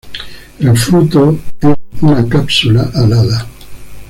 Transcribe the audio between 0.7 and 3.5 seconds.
fruto es una cápsula alada.